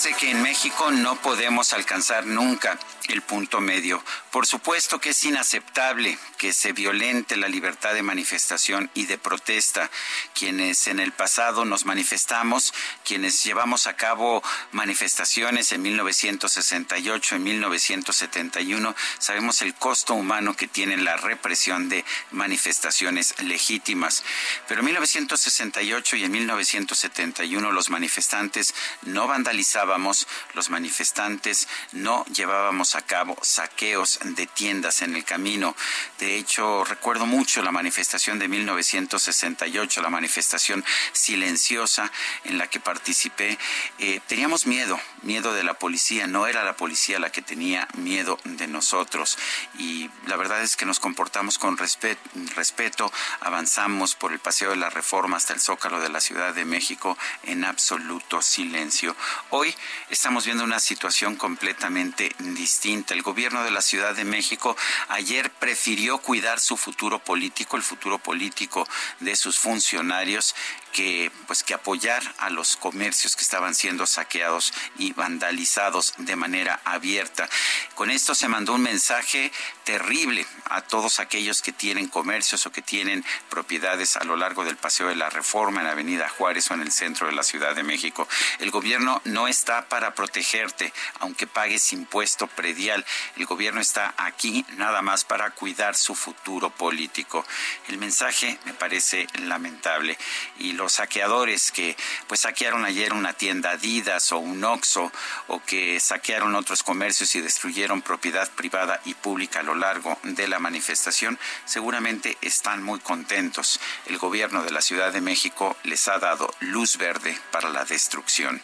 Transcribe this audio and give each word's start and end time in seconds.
Parece 0.00 0.16
que 0.16 0.30
en 0.30 0.42
México 0.42 0.92
no 0.92 1.16
podemos 1.16 1.72
alcanzar 1.72 2.24
nunca 2.24 2.78
el 3.08 3.22
punto 3.22 3.60
medio. 3.60 4.02
Por 4.30 4.46
supuesto 4.46 5.00
que 5.00 5.10
es 5.10 5.24
inaceptable 5.24 6.18
que 6.36 6.52
se 6.52 6.72
violente 6.72 7.36
la 7.36 7.48
libertad 7.48 7.94
de 7.94 8.02
manifestación 8.02 8.90
y 8.94 9.06
de 9.06 9.18
protesta. 9.18 9.90
Quienes 10.34 10.86
en 10.86 11.00
el 11.00 11.12
pasado 11.12 11.64
nos 11.64 11.84
manifestamos, 11.84 12.72
quienes 13.04 13.42
llevamos 13.44 13.86
a 13.86 13.96
cabo 13.96 14.42
manifestaciones 14.72 15.72
en 15.72 15.82
1968, 15.82 17.36
en 17.36 17.42
1971, 17.42 18.94
sabemos 19.18 19.62
el 19.62 19.74
costo 19.74 20.14
humano 20.14 20.54
que 20.54 20.68
tiene 20.68 20.96
la 20.96 21.16
represión 21.16 21.88
de 21.88 22.04
manifestaciones 22.30 23.34
legítimas. 23.42 24.22
Pero 24.66 24.80
en 24.80 24.86
1968 24.86 26.16
y 26.16 26.24
en 26.24 26.32
1971 26.32 27.72
los 27.72 27.90
manifestantes 27.90 28.74
no 29.02 29.26
vandalizábamos, 29.26 30.26
los 30.54 30.70
manifestantes 30.70 31.68
no 31.92 32.24
llevábamos 32.26 32.94
a 32.94 32.97
cabo 33.02 33.36
saqueos 33.42 34.18
de 34.22 34.46
tiendas 34.46 35.02
en 35.02 35.16
el 35.16 35.24
camino. 35.24 35.74
De 36.18 36.36
hecho, 36.36 36.84
recuerdo 36.84 37.26
mucho 37.26 37.62
la 37.62 37.70
manifestación 37.70 38.38
de 38.38 38.48
1968, 38.48 40.02
la 40.02 40.10
manifestación 40.10 40.84
silenciosa 41.12 42.10
en 42.44 42.58
la 42.58 42.66
que 42.66 42.80
participé. 42.80 43.58
Eh, 43.98 44.20
teníamos 44.26 44.66
miedo, 44.66 44.98
miedo 45.22 45.52
de 45.54 45.62
la 45.62 45.74
policía. 45.74 46.26
No 46.26 46.46
era 46.46 46.64
la 46.64 46.76
policía 46.76 47.18
la 47.18 47.30
que 47.30 47.42
tenía 47.42 47.86
miedo 47.96 48.38
de 48.44 48.66
nosotros. 48.66 49.38
Y 49.78 50.10
la 50.26 50.36
verdad 50.36 50.62
es 50.62 50.76
que 50.76 50.86
nos 50.86 51.00
comportamos 51.00 51.58
con 51.58 51.76
respeto, 51.76 52.20
respeto 52.56 53.12
avanzamos 53.40 54.14
por 54.14 54.32
el 54.32 54.38
Paseo 54.38 54.70
de 54.70 54.76
la 54.76 54.90
Reforma 54.90 55.36
hasta 55.36 55.52
el 55.52 55.60
Zócalo 55.60 56.00
de 56.00 56.08
la 56.08 56.20
Ciudad 56.20 56.54
de 56.54 56.64
México 56.64 57.16
en 57.44 57.64
absoluto 57.64 58.42
silencio. 58.42 59.14
Hoy 59.50 59.74
estamos 60.10 60.44
viendo 60.44 60.64
una 60.64 60.80
situación 60.80 61.36
completamente 61.36 62.32
distinta 62.38 63.14
el 63.14 63.22
gobierno 63.22 63.62
de 63.62 63.70
la 63.70 63.82
Ciudad 63.82 64.14
de 64.14 64.24
México 64.24 64.76
ayer 65.08 65.50
prefirió 65.50 66.07
cuidar 66.16 66.60
su 66.60 66.78
futuro 66.78 67.18
político, 67.18 67.76
el 67.76 67.82
futuro 67.82 68.18
político 68.18 68.88
de 69.20 69.36
sus 69.36 69.58
funcionarios, 69.58 70.54
que 70.92 71.30
pues 71.46 71.62
que 71.62 71.74
apoyar 71.74 72.22
a 72.38 72.50
los 72.50 72.76
comercios 72.76 73.36
que 73.36 73.42
estaban 73.42 73.74
siendo 73.74 74.06
saqueados 74.06 74.72
y 74.98 75.12
vandalizados 75.12 76.14
de 76.18 76.36
manera 76.36 76.80
abierta. 76.84 77.48
Con 77.94 78.10
esto 78.10 78.34
se 78.34 78.48
mandó 78.48 78.74
un 78.74 78.82
mensaje 78.82 79.52
terrible 79.84 80.46
a 80.66 80.82
todos 80.82 81.20
aquellos 81.20 81.62
que 81.62 81.72
tienen 81.72 82.08
comercios 82.08 82.66
o 82.66 82.72
que 82.72 82.82
tienen 82.82 83.24
propiedades 83.48 84.16
a 84.16 84.24
lo 84.24 84.36
largo 84.36 84.64
del 84.64 84.76
Paseo 84.76 85.08
de 85.08 85.16
la 85.16 85.30
Reforma 85.30 85.80
en 85.80 85.86
la 85.86 85.92
Avenida 85.92 86.28
Juárez 86.28 86.70
o 86.70 86.74
en 86.74 86.82
el 86.82 86.92
centro 86.92 87.26
de 87.26 87.32
la 87.32 87.42
Ciudad 87.42 87.74
de 87.74 87.82
México. 87.82 88.28
El 88.58 88.70
gobierno 88.70 89.20
no 89.24 89.48
está 89.48 89.88
para 89.88 90.14
protegerte, 90.14 90.92
aunque 91.20 91.46
pagues 91.46 91.92
impuesto 91.92 92.46
predial. 92.46 93.04
El 93.36 93.46
gobierno 93.46 93.80
está 93.80 94.14
aquí 94.16 94.64
nada 94.76 95.02
más 95.02 95.24
para 95.24 95.50
cuidar 95.50 95.96
su 95.96 96.14
futuro 96.14 96.70
político. 96.70 97.44
El 97.88 97.98
mensaje 97.98 98.58
me 98.64 98.74
parece 98.74 99.26
lamentable 99.40 100.18
y 100.58 100.72
los 100.88 100.94
saqueadores 100.94 101.70
que 101.70 101.94
pues 102.28 102.40
saquearon 102.40 102.86
ayer 102.86 103.12
una 103.12 103.34
tienda 103.34 103.72
Adidas 103.72 104.32
o 104.32 104.38
un 104.38 104.64
Oxxo 104.64 105.12
o 105.48 105.62
que 105.62 106.00
saquearon 106.00 106.54
otros 106.54 106.82
comercios 106.82 107.34
y 107.34 107.42
destruyeron 107.42 108.00
propiedad 108.00 108.50
privada 108.52 108.98
y 109.04 109.12
pública 109.12 109.60
a 109.60 109.64
lo 109.64 109.74
largo 109.74 110.18
de 110.22 110.48
la 110.48 110.58
manifestación 110.58 111.38
seguramente 111.66 112.38
están 112.40 112.82
muy 112.82 113.00
contentos. 113.00 113.78
El 114.06 114.16
gobierno 114.16 114.62
de 114.62 114.70
la 114.70 114.80
Ciudad 114.80 115.12
de 115.12 115.20
México 115.20 115.76
les 115.82 116.08
ha 116.08 116.18
dado 116.18 116.48
luz 116.60 116.96
verde 116.96 117.38
para 117.50 117.68
la 117.68 117.84
destrucción. 117.84 118.62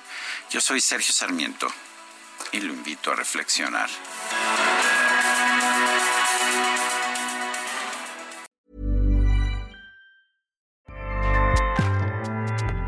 Yo 0.48 0.62
soy 0.62 0.80
Sergio 0.80 1.12
Sarmiento 1.12 1.68
y 2.52 2.60
lo 2.60 2.72
invito 2.72 3.12
a 3.12 3.16
reflexionar. 3.16 3.90